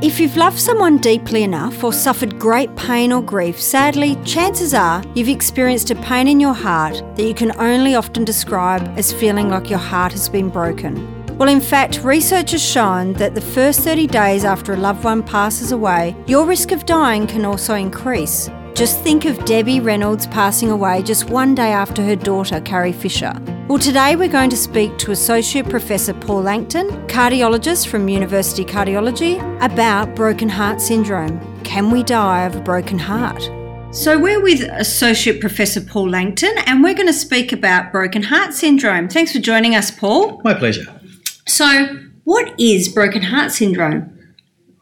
[0.00, 5.02] If you've loved someone deeply enough or suffered great pain or grief, sadly, chances are
[5.16, 9.48] you've experienced a pain in your heart that you can only often describe as feeling
[9.48, 10.94] like your heart has been broken.
[11.36, 15.20] Well, in fact, research has shown that the first 30 days after a loved one
[15.20, 18.48] passes away, your risk of dying can also increase.
[18.74, 23.32] Just think of Debbie Reynolds passing away just one day after her daughter, Carrie Fisher.
[23.68, 29.36] Well, today we're going to speak to Associate Professor Paul Langton, cardiologist from University Cardiology,
[29.62, 31.38] about broken heart syndrome.
[31.64, 33.42] Can we die of a broken heart?
[33.94, 38.54] So, we're with Associate Professor Paul Langton and we're going to speak about broken heart
[38.54, 39.06] syndrome.
[39.06, 40.40] Thanks for joining us, Paul.
[40.44, 40.86] My pleasure.
[41.46, 41.94] So,
[42.24, 44.34] what is broken heart syndrome?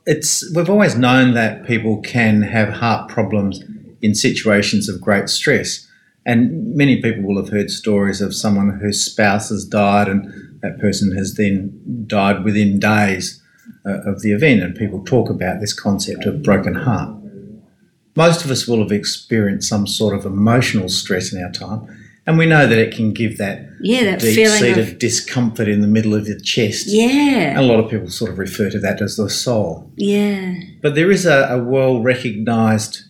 [0.04, 3.64] It's we've always known that people can have heart problems
[4.00, 5.85] in situations of great stress.
[6.26, 10.80] And many people will have heard stories of someone whose spouse has died and that
[10.80, 13.40] person has then died within days
[13.86, 14.60] uh, of the event.
[14.60, 17.14] And people talk about this concept of broken heart.
[18.16, 21.86] Most of us will have experienced some sort of emotional stress in our time.
[22.26, 24.98] And we know that it can give that, yeah, that deep-seated of...
[24.98, 26.88] discomfort in the middle of the chest.
[26.88, 27.50] Yeah.
[27.50, 29.92] And a lot of people sort of refer to that as the soul.
[29.94, 30.56] Yeah.
[30.82, 33.04] But there is a, a well recognised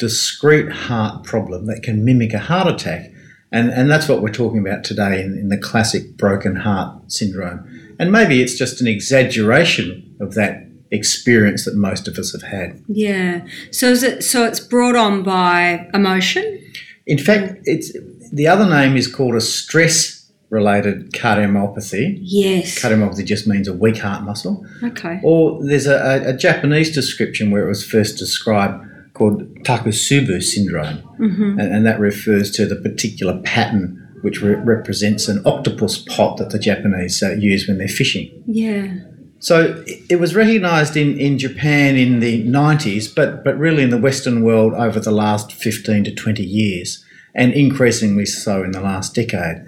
[0.00, 3.12] discrete heart problem that can mimic a heart attack.
[3.52, 7.94] And, and that's what we're talking about today in, in the classic broken heart syndrome.
[7.98, 12.82] And maybe it's just an exaggeration of that experience that most of us have had.
[12.88, 13.46] Yeah.
[13.70, 16.58] So is it so it's brought on by emotion?
[17.06, 17.92] In fact, it's
[18.32, 22.18] the other name is called a stress related cardiomyopathy.
[22.22, 22.80] Yes.
[22.80, 24.66] Cardiomyopathy just means a weak heart muscle.
[24.82, 25.20] Okay.
[25.22, 28.84] Or there's a, a, a Japanese description where it was first described
[29.20, 31.60] called Takotsubo syndrome, mm-hmm.
[31.60, 36.48] and, and, that refers to the particular pattern which re- represents an octopus pot that
[36.48, 38.42] the Japanese uh, use when they're fishing.
[38.46, 38.94] Yeah.
[39.38, 43.98] So it was recognised in, in Japan in the 90s, but, but really in the
[43.98, 47.04] Western world over the last 15 to 20 years,
[47.34, 49.66] and increasingly so in the last decade.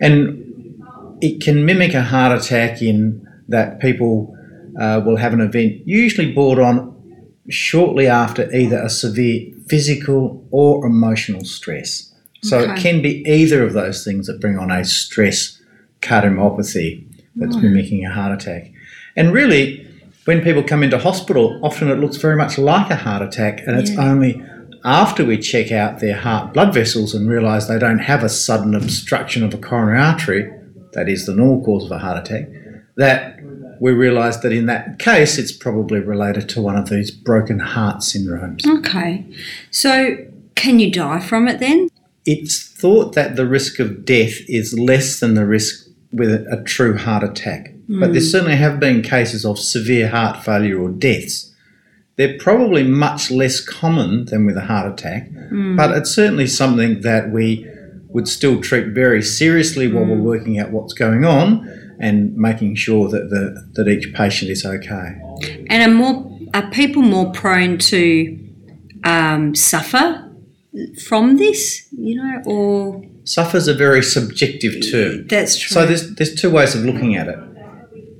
[0.00, 0.44] And
[1.20, 4.36] it can mimic a heart attack in that people
[4.80, 6.97] uh, will have an event usually brought on
[7.48, 12.12] shortly after either a severe physical or emotional stress.
[12.42, 12.72] So okay.
[12.72, 15.60] it can be either of those things that bring on a stress
[16.00, 17.04] cardiomyopathy
[17.36, 17.58] that's hmm.
[17.58, 17.62] oh.
[17.62, 18.70] mimicking a heart attack.
[19.16, 19.86] And really,
[20.24, 23.78] when people come into hospital, often it looks very much like a heart attack, and
[23.78, 24.44] it's only
[24.84, 28.74] after we check out their heart blood vessels and realise they don't have a sudden
[28.74, 30.52] obstruction of a coronary artery,
[30.92, 32.48] that is the normal cause of a heart attack,
[32.98, 33.38] that
[33.80, 37.98] we realised that in that case, it's probably related to one of these broken heart
[37.98, 38.66] syndromes.
[38.66, 39.24] Okay.
[39.70, 40.16] So,
[40.56, 41.88] can you die from it then?
[42.26, 46.96] It's thought that the risk of death is less than the risk with a, true
[46.96, 47.72] heart attack.
[47.88, 48.00] Mm.
[48.00, 48.26] But there hmm.
[48.26, 51.54] certainly have been cases of severe heart failure or deaths.
[52.16, 55.76] They're probably much less common than with a heart attack, mm.
[55.76, 57.64] but it's certainly something that we
[58.08, 60.08] would still treat very seriously while mm.
[60.08, 60.24] we're hmm.
[60.24, 65.20] working out what's going on and making sure that the that each patient is okay.
[65.68, 68.38] And are more are people more prone to
[69.04, 70.30] um, suffer
[71.06, 71.88] from this?
[71.92, 75.26] You know, or suffers a very subjective term.
[75.26, 75.74] That's true.
[75.74, 77.38] So there's there's two ways of looking at it.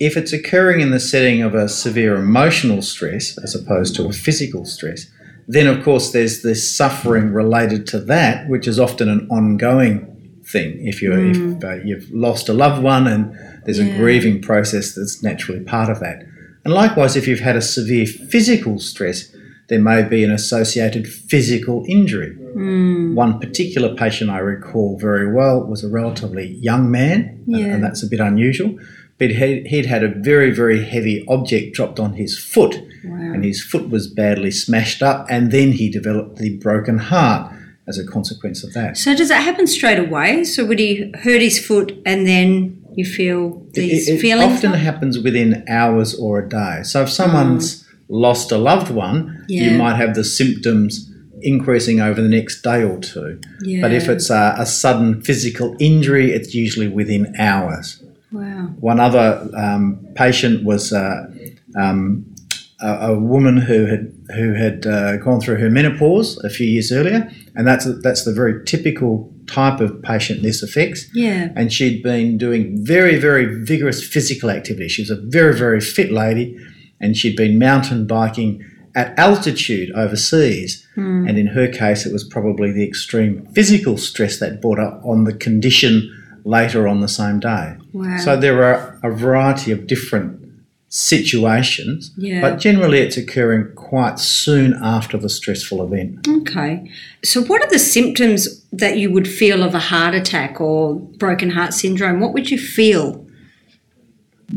[0.00, 4.12] If it's occurring in the setting of a severe emotional stress as opposed to a
[4.12, 5.06] physical stress,
[5.49, 10.87] then of course there's this suffering related to that, which is often an ongoing thing.
[10.87, 11.56] If you mm.
[11.56, 13.34] if uh, you've lost a loved one and
[13.68, 13.92] there's yeah.
[13.92, 16.22] a grieving process that's naturally part of that.
[16.64, 19.30] And likewise, if you've had a severe physical stress,
[19.68, 22.34] there may be an associated physical injury.
[22.56, 23.14] Mm.
[23.14, 27.66] One particular patient I recall very well was a relatively young man, yeah.
[27.66, 28.78] and that's a bit unusual.
[29.18, 32.74] But he'd had a very, very heavy object dropped on his foot,
[33.04, 33.34] wow.
[33.34, 37.53] and his foot was badly smashed up, and then he developed the broken heart
[37.86, 38.97] as a consequence of that.
[38.97, 40.44] So, does that happen straight away?
[40.44, 44.52] So, would he hurt his foot and then you feel these it, it feelings?
[44.52, 46.82] often happens within hours or a day.
[46.82, 47.94] So if someone's oh.
[48.08, 49.64] lost a loved one, yeah.
[49.64, 51.10] you might have the symptoms
[51.42, 53.40] increasing over the next day or two.
[53.62, 53.80] Yeah.
[53.82, 58.02] But if it's a, a, sudden physical injury, it's usually within hours.
[58.32, 58.74] Wow.
[58.80, 61.30] One other um, patient was uh,
[61.76, 62.34] um,
[62.80, 66.92] a, a woman who had who had uh, gone through her menopause a few years
[66.92, 71.07] earlier, and that's that's the very typical type of patient this affects.
[71.15, 71.51] Yeah.
[71.57, 74.89] And she'd been doing very very vigorous physical activity.
[74.89, 76.59] She was a very very fit lady,
[77.01, 78.65] and she'd been mountain biking
[78.95, 80.84] at altitude overseas.
[81.28, 85.24] And in her case, it was probably the extreme physical stress that brought up on
[85.24, 86.13] the condition
[86.45, 87.77] later on the same day.
[87.92, 88.16] Wow.
[88.19, 90.47] So there are a variety of different
[90.88, 92.40] situations, Yeah.
[92.40, 96.26] but generally it's occurring quite soon after the stressful event.
[96.26, 96.90] Okay.
[97.22, 101.50] So, what are the symptoms that you would feel of a heart attack or broken
[101.50, 102.20] heart syndrome?
[102.20, 103.24] What would you feel?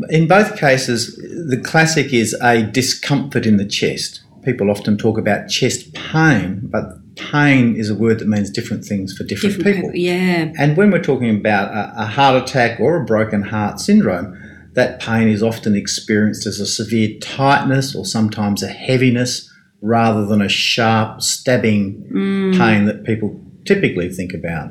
[0.08, 4.22] In both cases, the classic is a discomfort in the chest.
[4.42, 9.14] People often talk about chest pain, but pain is a word that means different things
[9.14, 9.90] for different, people.
[9.94, 10.50] Yeah.
[10.58, 14.38] And when we're talking about a, a heart attack or a broken heart syndrome,
[14.72, 19.50] that pain is often experienced as a severe tightness or sometimes a heaviness
[19.82, 22.58] rather than a sharp stabbing mm.
[22.58, 24.70] pain that people typically think about.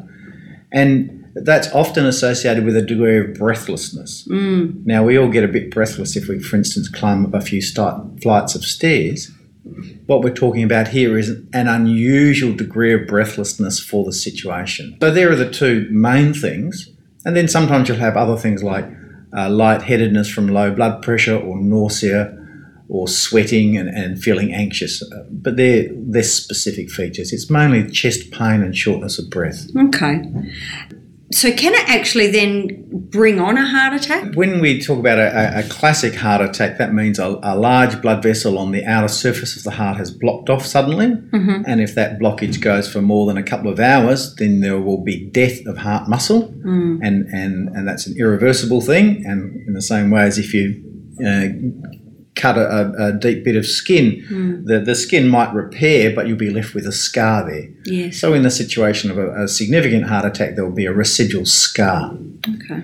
[0.72, 4.28] And that's often associated with a degree of breathlessness.
[4.28, 4.86] Mm.
[4.86, 7.62] Now, we all get a bit breathless if we, for instance, climb up a few
[7.62, 9.32] flights of stairs.
[10.08, 14.98] What we're talking about here is an unusual degree of breathlessness for the situation.
[15.02, 16.90] So, there are the two main things.
[17.24, 18.86] And then sometimes you'll have other things like
[19.36, 22.38] uh, lightheadedness from low blood pressure or nausea
[22.90, 25.02] or sweating and, and feeling anxious.
[25.02, 27.32] Uh, But they're, they're specific features.
[27.32, 29.68] It's mainly chest pain and shortness of breath.
[29.78, 30.24] Okay.
[31.34, 34.34] So, can it actually then bring on a heart attack?
[34.36, 38.22] When we talk about a, a- classic heart attack, that means a, a large blood
[38.22, 41.08] vessel on the outer surface of the heart has blocked off suddenly.
[41.66, 45.02] And if that blockage goes for more than a couple of hours, then there will
[45.04, 46.54] be death of heart muscle.
[47.04, 49.26] And, and, and that's an irreversible thing.
[49.26, 50.84] And in the same way as if you
[51.26, 51.48] uh,
[52.36, 54.66] cut a, a, deep bit of skin, hmm.
[54.66, 57.70] the, the skin might repair, but you'll be left with a scar there.
[57.86, 58.20] Yes.
[58.20, 61.46] So, in the situation of a, a significant heart attack, there will be a residual
[61.46, 62.18] scar.
[62.48, 62.84] Okay.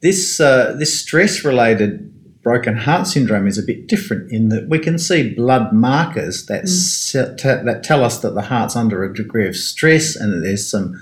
[0.00, 2.04] This uh, this stress related
[2.42, 6.62] broken heart syndrome is a bit different in that we can see blood markers that
[6.62, 6.66] hmm.
[6.66, 10.40] se- te- that tell us that the heart's under a degree of stress and that
[10.40, 10.94] there's some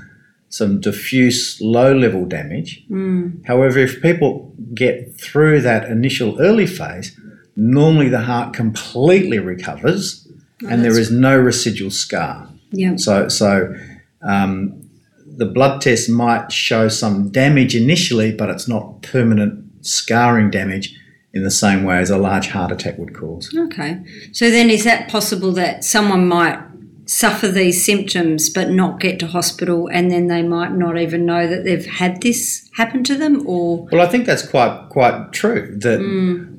[0.49, 2.85] some diffuse low level damage.
[2.89, 3.43] Hmm.
[3.47, 7.19] However, if people get through that initial early phase,
[7.57, 10.27] normally the heart completely recovers
[10.69, 12.49] and there is no residual scar.
[12.71, 12.97] Yeah.
[12.97, 13.75] So, so
[14.23, 14.89] um,
[15.27, 20.97] the blood test might show some damage initially, but it's not permanent scarring damage
[21.33, 23.55] in the same way as a large heart attack would cause.
[23.55, 24.03] Okay.
[24.33, 26.59] So, then is that possible that someone might
[27.07, 31.47] suffer these symptoms but not get to hospital and then they might not even know
[31.47, 33.89] that they've had this happen to them or.
[33.93, 35.77] Well, I think that's quite quite true.
[35.81, 36.01] That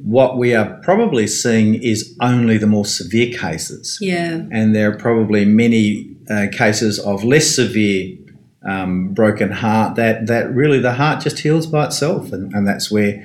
[0.03, 4.41] what we are probably seeing is only the more severe cases, Yeah.
[4.51, 8.17] and there are probably many uh, cases of less severe
[8.65, 12.89] um, broken heart that that really the heart just heals by itself, and, and that's
[12.89, 13.21] where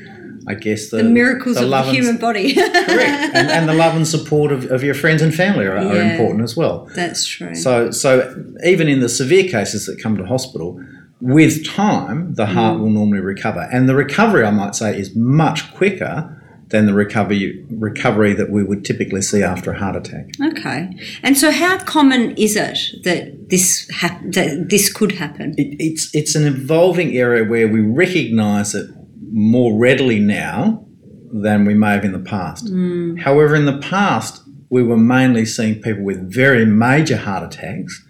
[0.49, 2.55] I guess the, The miracles of the love and- human body.
[2.55, 6.01] correct, and, and the love and support of, of your friends and family are, are
[6.01, 6.89] important as well.
[6.95, 7.55] That's true.
[7.55, 8.35] So, so
[8.65, 10.81] even in the severe cases that come to hospital,
[11.21, 12.81] with time, the heart mm.
[12.81, 16.39] will normally recover, and the recovery, I might say, is much quicker
[16.73, 20.31] than the recovery recovery that we would typically see after a heart attack.
[20.43, 20.91] Okay.
[21.23, 25.55] And so, how common is it that this hap- that this could happen?
[25.57, 28.91] It, it's it's an evolving area where we recognise it
[29.33, 30.85] more readily now
[31.33, 32.67] than we may have in the past.
[32.67, 33.21] Mm.
[33.21, 38.07] However, in the past, we were mainly seeing people with very major heart attacks,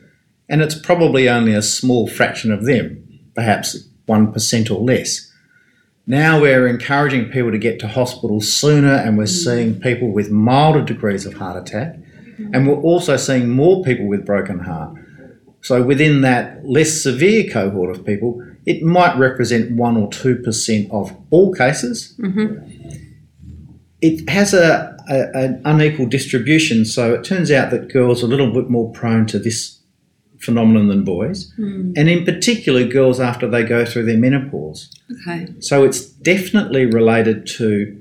[0.49, 5.33] and it's probably only a small fraction of them, perhaps 1% or less.
[6.07, 9.45] Now we're encouraging people to get to hospital sooner, and we're mm.
[9.45, 12.55] seeing people with milder degrees of heart attack, mm-hmm.
[12.55, 14.97] and we're also seeing more people with broken heart.
[15.61, 20.91] So within that less severe cohort of people, it might represent one or two percent
[20.91, 22.15] of all cases.
[22.19, 22.91] Mm-hmm.
[24.01, 28.29] It has a, a an unequal distribution, so it turns out that girls are a
[28.29, 29.79] little bit more prone to this
[30.39, 31.93] phenomenon than boys, hmm.
[31.97, 34.91] and in particular girls after they go through their menopause.
[35.21, 35.47] Okay.
[35.61, 37.99] So it's definitely related to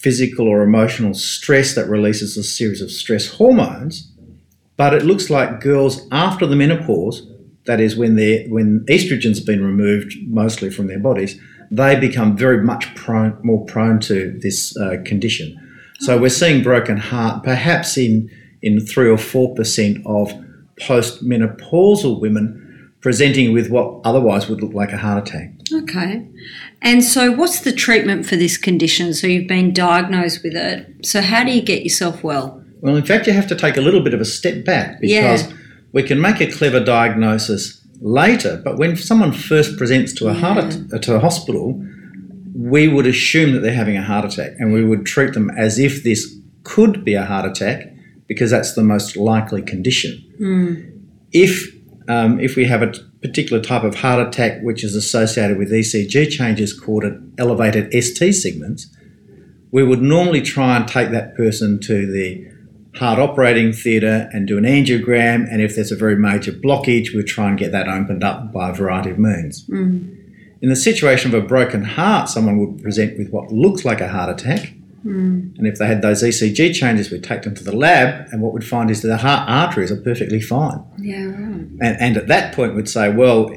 [0.00, 4.10] physical or emotional stress that releases a series of stress hormones.
[4.76, 7.30] But it looks like girls after the menopause,
[7.66, 11.40] that is when they when estrogen's been removed mostly from their bodies,
[11.70, 15.56] they become very much prone, more prone to this uh, condition.
[16.00, 18.30] So we're seeing broken heart perhaps in
[18.62, 20.32] in three or four percent of
[20.80, 25.52] postmenopausal women presenting with what otherwise would look like a heart attack.
[25.72, 26.26] Okay.
[26.82, 29.14] And so, what's the treatment for this condition?
[29.14, 31.06] So, you've been diagnosed with it.
[31.06, 32.62] So, how do you get yourself well?
[32.80, 35.50] Well, in fact, you have to take a little bit of a step back because
[35.50, 35.56] Yeah.
[35.92, 40.58] We can make a clever diagnosis later, but when someone first presents to a heart
[40.92, 41.84] at- to a hospital,
[42.54, 45.78] we would assume that they're having a heart attack, and we would treat them as
[45.78, 47.94] if this could be a heart attack
[48.26, 50.22] because that's the most likely condition.
[51.32, 51.74] If
[52.08, 52.92] um, if we have a
[53.22, 58.34] particular type of heart attack which is associated with ECG changes called an elevated ST
[58.34, 58.88] segments,
[59.70, 62.48] we would normally try and take that person to the
[62.94, 65.46] heart operating theatre and do an angiogram.
[65.50, 68.70] And if there's a very major blockage, we'd try and get that opened up by
[68.70, 69.66] a variety of means.
[69.66, 70.16] Mm.
[70.62, 74.08] In the situation of a broken heart, someone would present with what looks like a
[74.08, 74.74] heart attack.
[75.04, 75.56] Mm.
[75.56, 78.52] And if they had those ECG changes, we'd take them to the lab, and what
[78.52, 80.84] we'd find is that the heart arteries are perfectly fine.
[80.98, 81.34] Yeah, right.
[81.80, 83.50] And, and at that point, we'd say, well,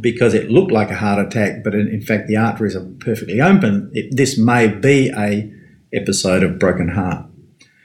[0.00, 3.40] because it looked like a heart attack, but in, in fact the arteries are perfectly
[3.40, 5.50] open, it, this may be a
[5.94, 7.24] episode of broken heart.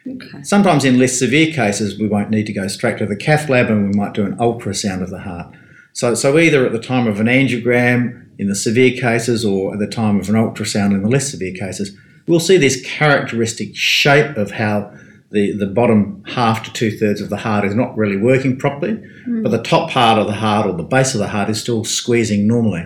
[0.05, 0.43] Okay.
[0.43, 3.69] Sometimes in less severe cases, we won't need to go straight to the cath lab,
[3.69, 5.53] and we might do an ultrasound of the heart.
[5.93, 9.79] So, so either at the time of an angiogram in the severe cases, or at
[9.79, 11.95] the time of an ultrasound in the less severe cases,
[12.27, 14.91] we'll see this characteristic shape of how
[15.31, 18.95] the, the bottom half to two thirds of the heart is not really working properly,
[19.25, 19.41] hmm.
[19.41, 21.83] but the top part of the heart or the base of the heart is still
[21.83, 22.83] squeezing normally.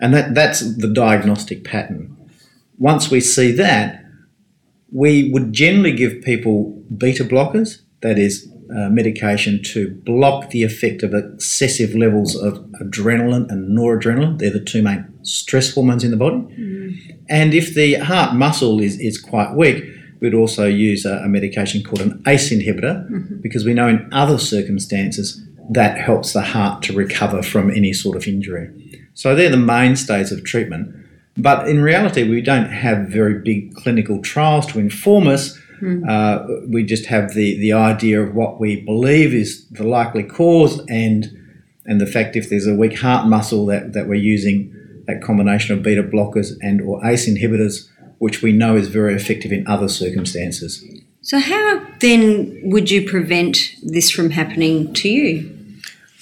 [0.00, 2.16] And that, that's the diagnostic pattern.
[2.78, 3.99] Once we see that,
[4.92, 11.02] we would generally give people beta blockers, that is, uh, medication to block the effect
[11.02, 14.38] of excessive levels of adrenaline and noradrenaline.
[14.38, 16.36] They're the two main stress hormones in the body.
[17.28, 19.84] And if the heart muscle is, is quite weak,
[20.20, 24.38] we'd also use a, a medication called an ACE inhibitor because we know in other
[24.38, 28.70] circumstances that helps the heart to recover from any sort of injury.
[29.14, 30.94] So they're the mainstays of treatment.
[31.36, 35.58] But in reality, we don't have very big clinical trials to inform us.
[36.06, 40.84] Uh, we just have the, the idea of what we believe is the likely cause
[40.90, 41.36] and
[41.86, 45.76] and the fact if there's a weak heart muscle that, that we're using that combination
[45.76, 49.88] of beta blockers and or ACE inhibitors, which we know is very effective in other
[49.88, 50.84] circumstances.
[51.22, 55.56] So, how then would you prevent this from happening to you?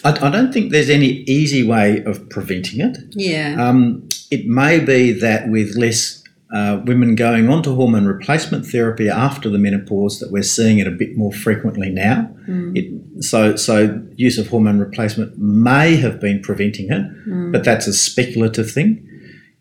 [0.05, 2.99] I, I don't think there's any easy way of preventing it.
[3.11, 3.57] Yeah.
[3.59, 6.23] Um, it may be that with less
[6.55, 10.87] uh, women going on to hormone replacement therapy after the menopause, that we're seeing it
[10.87, 12.31] a bit more frequently now.
[12.75, 17.93] It, so, so use of hormone replacement may have been preventing it, but that's a
[17.93, 19.05] speculative thing.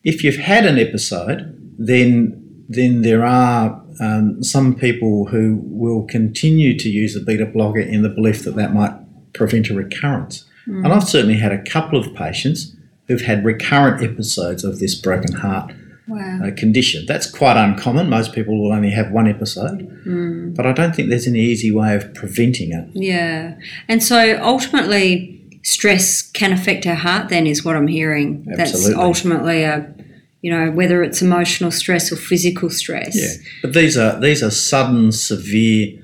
[0.04, 6.78] If you've had an episode, then then there are um, some people who will continue
[6.78, 8.94] to use a beta blocker in the belief that that might
[9.34, 10.46] prevent a recurrence.
[10.84, 12.76] And I've certainly had a couple of patients
[13.08, 15.72] who've had recurrent episodes of this broken heart
[16.08, 16.42] wow.
[16.44, 17.06] uh, condition.
[17.06, 18.10] That's quite uncommon.
[18.10, 21.96] Most people will only have one episode, but I don't think there's any easy way
[21.96, 22.90] of preventing it.
[22.94, 23.56] Yeah.
[23.88, 28.46] And so ultimately, stress can affect our heart, then, is what I'm hearing.
[28.46, 29.94] That's ultimately a,
[30.42, 33.16] you know, whether it's emotional stress or physical stress.
[33.16, 36.02] Yeah, but these are these are sudden, severe,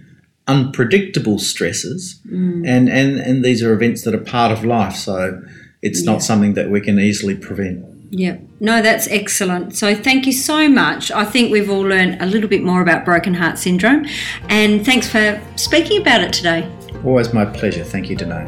[0.47, 4.95] unpredictable stresses, and, and and these are events that are part of life.
[4.95, 5.41] So
[5.83, 7.85] it's not something that we can easily prevent.
[8.11, 8.41] Yep.
[8.59, 9.75] No, that's excellent.
[9.75, 11.11] So thank you so much.
[11.11, 14.05] I think we've all learned a little bit more about broken heart syndrome.
[14.49, 16.71] And thanks for speaking about it today.
[17.03, 17.83] Always my pleasure.
[17.83, 18.47] Thank you, Danae.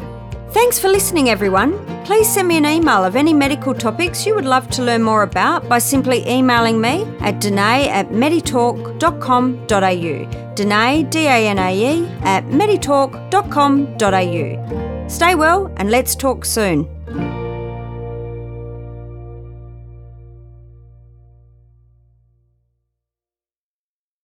[0.50, 1.76] Thanks for listening, everyone.
[2.06, 5.22] Please send me an email of any medical topics you would love to learn more
[5.22, 10.54] about by simply emailing me at danae at meditalk.com.au.
[10.54, 15.08] Danae, D-A-N-A-E, at meditalk.com.au.
[15.08, 16.88] Stay well and let's talk soon.